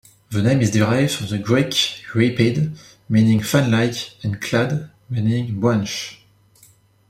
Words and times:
The 0.31 0.41
name 0.41 0.61
is 0.61 0.71
derived 0.71 1.11
from 1.13 1.27
the 1.27 1.37
Greek 1.37 1.69
"rhipid" 2.15 2.75
meaning 3.07 3.39
"fanlike" 3.39 4.15
and 4.23 4.41
"clad" 4.41 4.89
meaning 5.11 5.59
"branch". 5.59 6.23